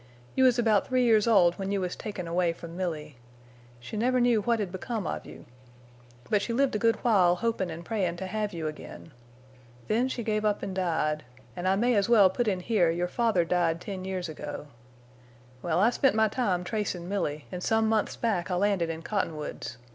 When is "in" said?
12.47-12.61, 18.89-19.03